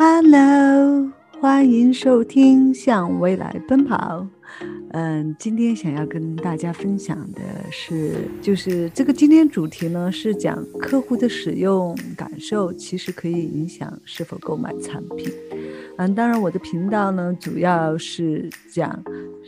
[0.00, 1.10] Hello，
[1.40, 3.96] 欢迎收听《向未来奔跑》。
[4.92, 15.30] 嗯，今天想要跟大家分享的是，就是这个今天主题呢是讲客户的使用感受，其实可以影响是否购买产品。
[15.98, 19.02] 嗯，当然我的频道呢主要是讲。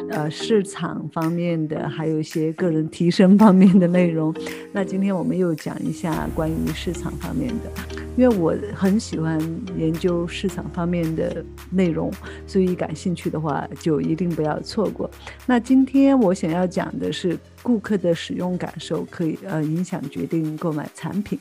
[0.08, 4.34] 呃，市场方面的，还有一些个人提升方面的内容。
[4.72, 7.70] 那今天我们又讲一下关于市场方面的，
[8.16, 9.38] 因为我很喜欢
[9.76, 12.10] 研究市场方面的内容，
[12.44, 15.10] 所以感兴趣的话就一定不要错过。
[15.46, 21.38] 那今天我想要讲的是，顾客的使用感受可以呃影响决定购买产品。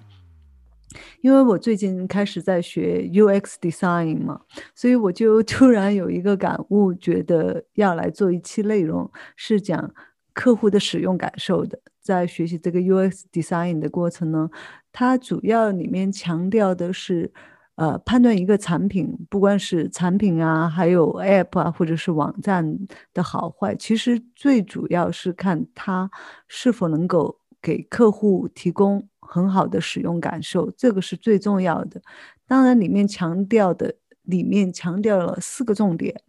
[1.22, 4.42] 因为我最近开始在学 UX design 嘛，
[4.74, 9.94] 所以我就突然有一个感悟，觉得要来做一期内容，是讲
[10.34, 11.80] 客户的使用感受的。
[12.02, 14.50] 在学习这个 UX design 的过程呢，
[14.92, 17.32] 它主要里面强调的是，
[17.80, 22.78] 呃，判断一个产品，不管是产品啊，还有 app 啊，或者是网站
[23.14, 26.12] 的好坏，其实最主要是看它
[26.48, 29.08] 是否能够给客户提供。
[29.32, 32.02] 很好的使用感受，这个是最重要的。
[32.48, 36.20] 当然，里面强调的，里面强调了四个重点。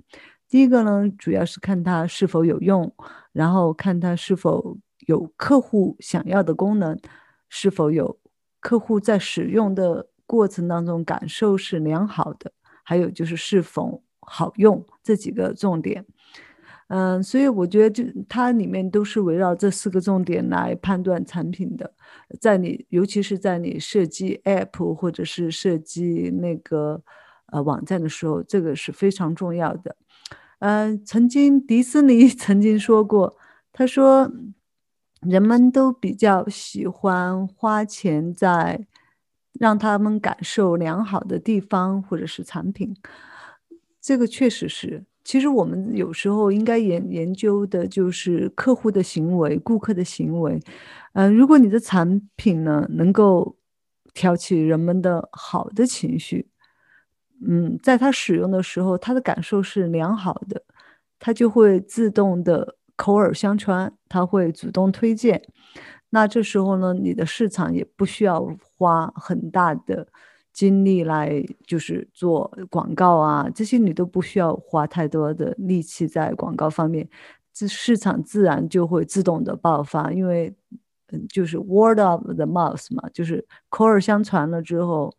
[0.50, 2.92] 第一个呢，主要是看它是否有用，
[3.32, 6.98] 然后看它是否有客户想要的功能，
[7.48, 8.18] 是否有
[8.60, 12.52] 客户在使用的过程当中感受是良好的，
[12.84, 16.06] 还有就是是否好用这几个重点。
[16.86, 21.92] 嗯，所以我觉得就它里面都是围绕这四个重点来判断产品的，
[22.40, 27.02] 在你尤其是在你设计 App 或者是设计那个
[27.46, 29.96] 呃网站的时候，这个是非常重要的。
[30.60, 33.36] 嗯，曾经迪士尼 曾经说过，
[33.72, 34.30] 他说
[35.22, 38.86] 人们都比较喜欢花钱在
[39.60, 42.96] 让他们感受良好的地方或者是产品，
[44.00, 45.04] 这个确实是。
[45.22, 50.58] 其实我们有时候应该研研究的就是客户的行为、顾客的行为。
[51.12, 53.54] 嗯，如果你的产品呢能够
[54.14, 56.48] 挑起人们的好的情绪，
[57.46, 60.62] 嗯，在他使用的时候，他的感受是良好的，
[61.18, 65.42] 他就会自动的口耳相传，他会主动推荐。
[66.10, 70.06] 那这时候呢，你的市场也不需要花很大的。
[70.52, 77.08] 精力来就是做广告啊，这些你都不需要花太多的力气在广告方面，
[77.54, 80.52] 这市场自然就会自动的爆发，因为
[81.12, 85.14] 嗯，就是 word of the mouth 嘛，就是口耳相传了之后，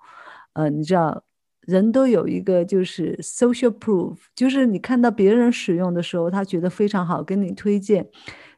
[0.51, 1.23] 呃，你知道
[1.61, 8.09] 人都有一个就是 social proof，就是你看到别人使用的时候，他觉得非常好，跟你推荐，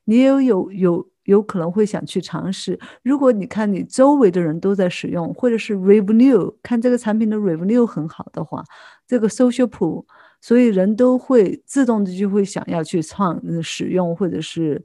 [0.05, 1.12] 你也有有。
[1.25, 2.79] 有可能会想去尝试。
[3.01, 8.63] 如果你看你周围的人都在使用，或者是 review 看这个产品的 review 很好的话，
[9.07, 10.03] 这个 social proof，
[10.41, 14.83] 所以人都会自动的就会想要去创使用，或者是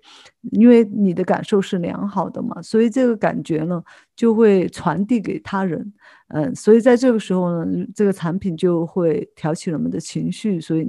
[0.53, 3.83] 因为你的感受是良好的嘛，所以这个感觉呢
[4.15, 5.93] 就会传递给他人。
[6.29, 10.89] 嗯，所以在这个时候呢，这个产品就会挑起人们的情绪，所以。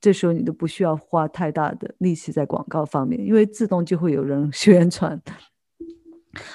[0.00, 5.20] 这时候你都不需要花太大的力气在广告方面，因为自动就会有人 宣传。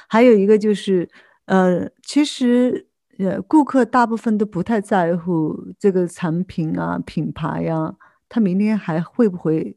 [0.08, 1.10] 还有一个就是，
[1.46, 2.88] 呃，其实
[3.18, 7.96] 呃，顾客大部分都不太在乎这个产品啊、品牌呀，
[8.30, 9.76] 他明天还会不会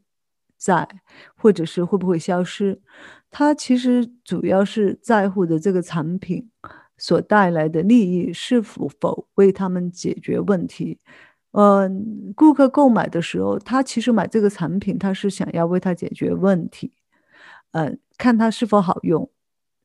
[0.57, 0.87] 在，
[1.35, 2.79] 或者是会不会消失？
[3.31, 6.49] 他其实主要是在乎的这个产品
[6.97, 10.99] 所带来的利益是否否为他们解决问题。
[11.57, 16.91] 嗯，顾客购买的时候，他其实买这个产品，他是想要为他解决问题，
[17.71, 19.29] 嗯，看他是否好用，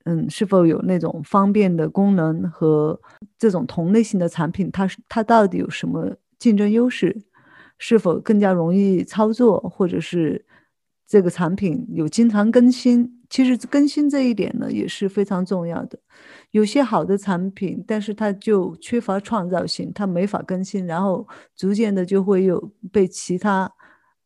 [0.04, 3.00] 嗯，是否有那种方便的功能和
[3.38, 7.22] 这种同类型的产品，它是它到底有什么竞争优势，
[7.78, 10.44] 是否更加容易操作，或者是
[11.06, 13.16] 这个产品有经常更新。
[13.30, 15.96] 其实更新这一点呢也是非常重要的。
[16.52, 23.70] 有些好的产品，但是它就缺乏创造性，它没法更新，然后逐渐的就会有被其他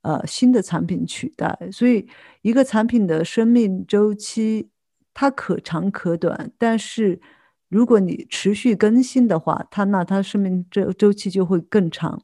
[0.02, 1.58] 呃新的产品取代。
[1.70, 2.08] 所以
[2.42, 4.70] 一个产品的生命周期
[5.12, 7.20] 它可长可短，但是
[7.68, 12.22] 如果你持续更新的话，它那它生命周周期就会更长。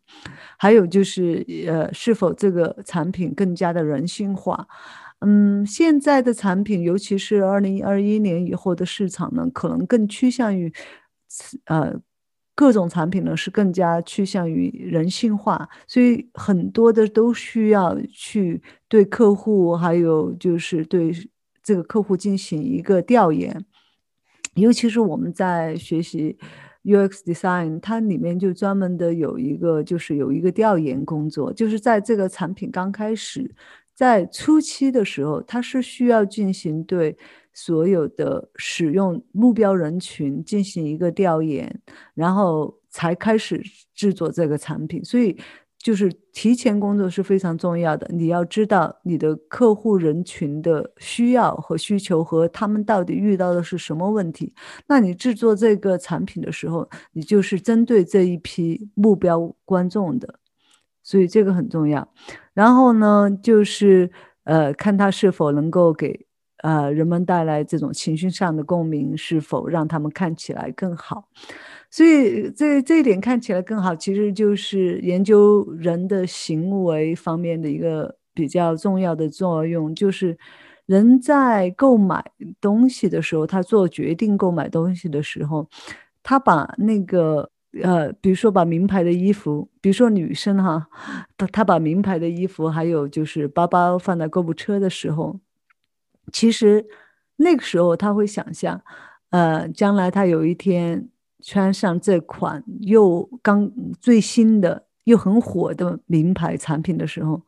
[0.56, 4.66] 还有就是呃，是否这个产品更加的人性化？
[5.20, 10.72] 嗯，现在的产品，尤其是二零二一年以后的市场呢，可能更趋向于，
[11.66, 11.94] 呃，
[12.54, 21.12] 各种产品呢是更加趋向于人性化，所以很多的都需要去对客户，还有就是对
[21.62, 23.64] 这个客户进行一个调研，
[24.54, 26.38] 尤其是我们在学习
[26.84, 33.54] UX design，它里面就专门的有一个，就是有一个调研工作，就是在这个产品刚开始，
[34.00, 37.14] 在初期的时候，它是需要进行对
[37.52, 41.82] 所有的使用目标人群进行一个调研，
[42.14, 43.62] 然后才开始
[43.94, 45.36] 制作这个产品，所以。
[45.82, 54.52] 就是提前工作是非常重要的，你要知道你的客户人群的需要和需求和他们到底遇到的是什么问题。
[54.86, 60.38] 那你制作这个产品的时候，你就是针对这一批目标观众的，
[61.10, 62.06] 所以这个很重要。
[62.54, 64.08] 然后呢，就是
[64.44, 66.24] 呃，看他是否能够给
[66.62, 71.24] 呃人们带来这种情绪上的共鸣，是否让他们看起来更好。
[71.90, 80.38] 所以这这一点看起来更好，其实就是研究人的行为方面的一个比较重要的作用，就是
[80.86, 82.24] 人在购买
[82.60, 85.68] 东西的时候，他做决定购买东西的时候，
[86.22, 87.50] 他把那个
[87.82, 90.88] 呃，比如说把名牌的衣服，比如说女生哈，
[91.36, 95.38] 她她把名牌的衣服还有就是包包放在购物车的时候，
[96.32, 96.86] 其实
[97.36, 98.82] 那个时候他会想象，
[99.30, 101.08] 呃，将来他有一天。
[101.42, 107.40] 穿上这款又刚最新的又很火的名牌产品的时候，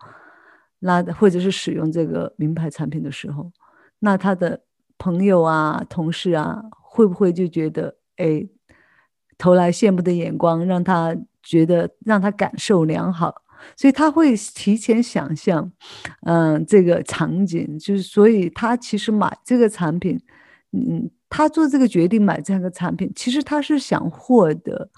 [0.78, 3.52] 那或者是使用这个名牌产品的时候，
[3.98, 4.62] 那他的
[4.96, 8.48] 朋友啊、同事啊，会不会就觉得哎，
[9.38, 13.42] 投来羡慕的眼光，让他觉得让他感受良好？
[13.76, 15.70] 所以他会提前想象，
[16.26, 20.20] 嗯，这个场景，就是所以他其实买这个产品，
[20.72, 21.10] 嗯。
[21.34, 24.90] 他做这个决定买这样一个产品，其实他是想获得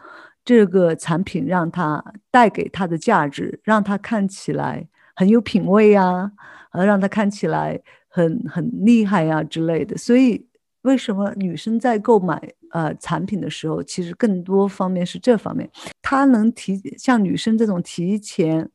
[0.45, 4.85] 这个产品让他带给他的价值，让他看起来
[5.15, 6.33] 很有品味呀，
[6.73, 9.97] 呃，让他看起来很很厉害呀之类的。
[9.97, 10.45] 所以，
[10.83, 15.71] 为什么女生在购买呃产品的时候，其实更多方面是这方面，
[16.03, 18.69] 他能提像女生这种提前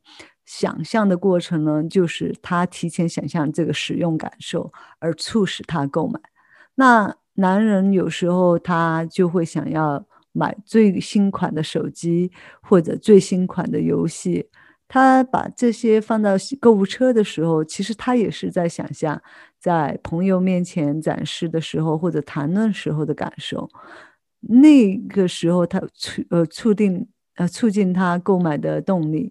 [0.44, 6.18] 想象的过程呢，就是她提前想象这个使用感受，而促使她购买。
[6.74, 7.14] 那。
[7.34, 12.30] 男人有时候他就会想要买最新款的手机
[12.60, 14.46] 或者最新款的游戏，
[14.92, 19.22] 他把这些放到购物车的时候，其实他也是在想象
[19.60, 23.70] 在朋友面前展示的时候或者谈论时候的感受。
[24.40, 29.30] 那个时候他促呃促进呃促进他购买的动力。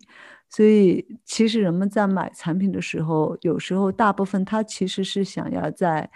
[0.49, 6.09] 所以其实人们在买产品的时候，有时候大部分他其实是想要在。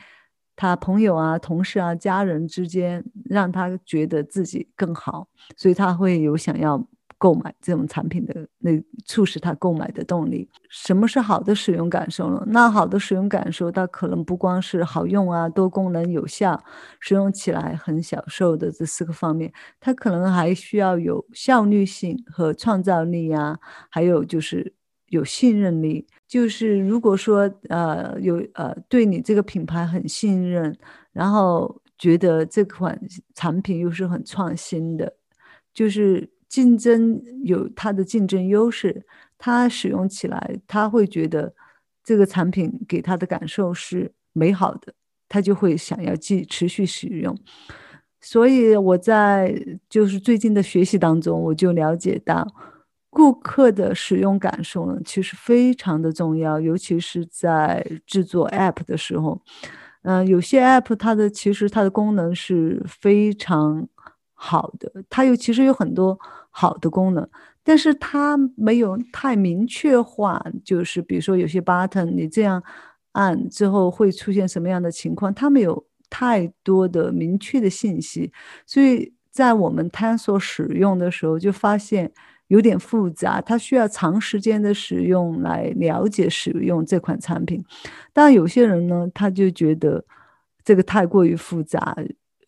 [0.55, 6.77] 他朋友啊、同事啊、家人之间，让他觉得自己更好，所以他会有想要
[7.23, 8.71] 购买这种产品的那
[9.05, 10.49] 促使他购买的动力。
[10.67, 12.43] 什么是好的使用感受呢？
[12.47, 16.61] 那好的使用感受，它可能不光是好用啊、多功能、有效、
[16.99, 23.57] 使用起来很享受的这四个方面，它可能还需要有效率性和创造力啊，
[23.89, 24.73] 还有就是
[25.07, 26.05] 有信任力。
[26.27, 30.77] 就是如果说呃有呃对你这个品牌很信任，
[31.13, 32.99] 然后觉得这款
[33.33, 35.13] 产品又是很创新的，
[35.73, 39.03] 就是竞争有它的竞争优势，
[39.39, 41.51] 他使用起来他会觉得
[42.03, 44.93] 这个产品给他的感受是美好的，
[45.27, 47.35] 他就会想要继持续使用。
[48.21, 49.59] 所以我在
[49.89, 52.47] 就是最近的学习当中，我就了解到。
[53.09, 59.41] 顾客的使用感受呢，其实非常的重要，尤其是在制作 App 的时候。
[60.03, 63.87] 嗯，有些 App 它的其实它的功能是非常
[64.33, 66.19] 好的，它有其实有很多
[66.55, 67.27] 好的功能，
[67.63, 72.63] 但是它没有太明确化，就是比如说有些 button 你这样
[73.13, 78.31] 按之后会出现什么样的情况，它没有太多的明确的信息，
[78.65, 82.11] 所以在我们探索使用的时候就发现。
[82.47, 87.63] 有点复杂，它需要长时间的使用来了解使用这款产品。
[88.11, 90.03] 但有些人呢，他就觉得
[90.63, 91.97] 这个太过于复杂，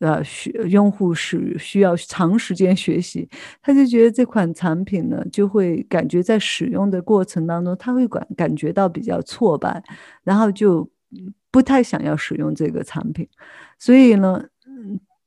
[0.05, 3.27] 呃，需用户是需要长时间学习，
[3.59, 9.83] 他就觉得这款产品呢，就会感觉在使用的过程当中，他会感感觉到比较挫败，
[10.23, 10.87] 然后就
[11.49, 13.27] 不太想要使用这个产品。
[13.79, 14.43] 所以呢，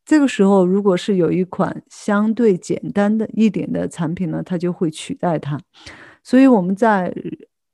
[0.04, 5.58] 这个时候，如果是有一款相对简单的一点的产品呢，它就会取代它。
[6.22, 7.12] 所以我们在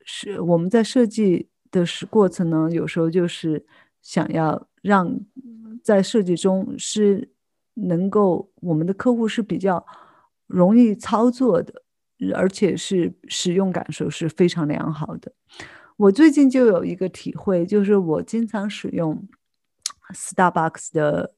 [0.06, 3.66] 是我们在设计的是过程呢，有时候就是
[4.00, 5.18] 想要让
[5.82, 7.32] 在设计中是
[7.72, 9.84] 能够我们的客户是比较
[10.46, 11.82] 容易操作的，
[12.34, 15.32] 而且是使用感受是非常良好的。
[15.96, 19.26] 我最近就有一个体会，就是我经常使用
[20.14, 21.34] Starbucks 的。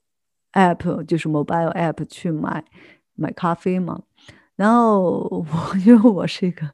[0.53, 2.65] app 就是 mobile app 去买
[3.15, 4.05] 买咖啡嘛。
[4.57, 5.47] 然后我
[5.87, 6.67] 因为我是一个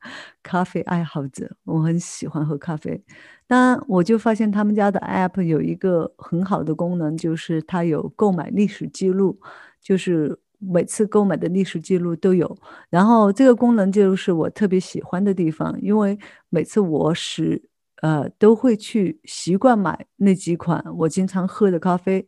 [0.42, 3.02] 咖啡爱好者，我很喜欢喝咖啡。
[3.46, 9.38] 但我就发现他们家的 app 有一个很好的功能，就是它有购买历史记录，
[9.82, 12.56] 就是每次购买的历史记录都有。
[12.88, 16.18] 然后这个功能就是我特别喜欢的地方，因为
[16.50, 17.60] 每次我使
[18.00, 22.26] 呃都会去习惯买那几款我经常喝的咖啡，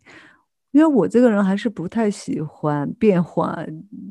[0.73, 3.57] 因为我这个人还是不太喜欢变化，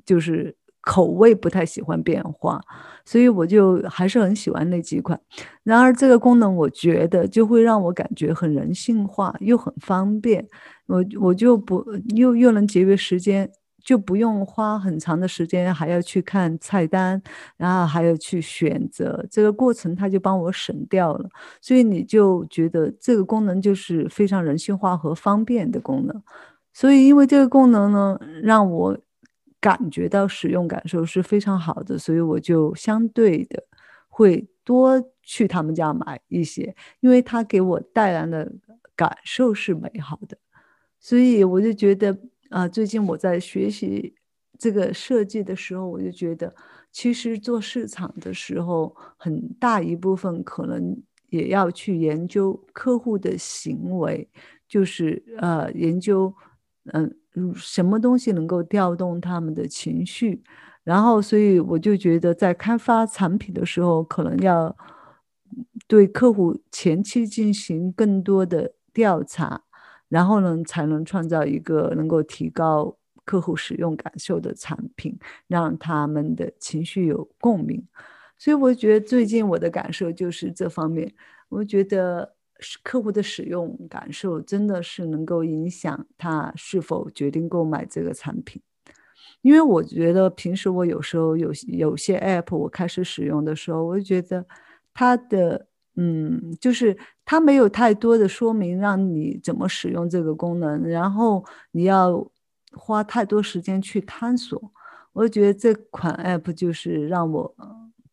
[0.06, 0.56] 就是。
[0.84, 2.60] 口味不太喜欢变化，
[3.06, 5.18] 所以我就还是很喜欢那几款。
[5.64, 10.46] 然而这个功能，我觉得就会让我感觉很人性化，又很方便。
[10.88, 11.86] 我我就不
[12.16, 13.50] 又又能节约时间，
[13.82, 17.22] 就不用花很长的时间还要去看菜单，
[17.56, 21.30] 然后还要去选择，这个过程它就帮我省掉了。
[21.62, 26.22] 所以你就觉得这个功能就是非常人性化和方便的功能。
[26.74, 28.98] 所以因为这个功能呢，让我。
[29.64, 33.64] 感觉到使用感受是非常好的，所以我就相对的
[34.10, 38.52] 会多去他们家买一些，因为它给我带来的
[38.94, 40.38] 感受是美好的，
[41.00, 44.14] 所以我就觉得啊，最近我在学习
[44.60, 46.54] 这个设计的时候，我就觉得
[46.92, 54.28] 其实做市场的时候，很大一部分可能也要去研究客户的行为，
[54.68, 56.34] 就是呃研究
[56.92, 57.16] 嗯。
[57.56, 60.44] 什么东西能够调动他们的情绪？
[60.84, 64.76] 然后，所以我就觉得，在开发产品的时候，可能要
[65.88, 69.64] 对客户前期进行更多的调查，
[70.10, 77.88] 然后呢，才能创造一个能够提高客户使用感受的产品，让他们的情绪有共鸣。
[78.38, 81.14] 所以，我觉得最近我的感受就是这方面，
[81.50, 82.36] 我觉得。
[82.84, 88.62] 客户的使用感受真的是能够影响他是否决定购买这个产品，
[89.42, 94.46] 因为我觉得平时我有时候有有些 app 我开始使用的时候，我就觉得
[94.94, 96.96] 它的嗯，就是
[97.26, 102.32] 它没有太多的说明让你怎么使用这个功能，然后你要
[102.72, 104.72] 花太多时间去探索，
[105.12, 107.56] 我就觉得这款 app 就是让我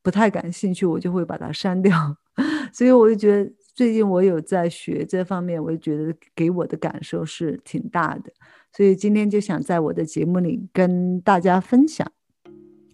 [0.02, 2.16] 不太感兴趣，我就会把它删掉，
[2.72, 3.52] 所以我就觉得。
[3.80, 8.30] 最近我有在学这方面，我就觉得给我的感受是挺大的，
[8.76, 12.06] 所以今天就想在我的节目里跟大家分享。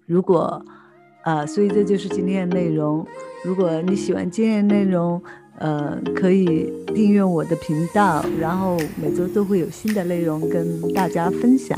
[0.07, 0.65] 如果，
[1.25, 3.05] 呃，所以这就是今天的内容。
[3.45, 5.21] 如果你喜欢今天的内容，
[5.59, 11.77] 呃，可以订阅我的频道，然后每周都会有新的内容跟大家分享。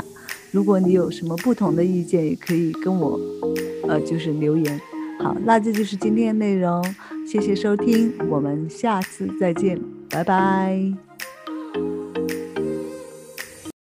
[0.51, 3.19] 如果你有什么不同的意见，也可以跟我，
[3.87, 4.79] 呃，就是留言。
[5.19, 6.83] 好，那这就是今天的内容。
[7.27, 11.08] 谢谢收听，我们下次再见，拜拜。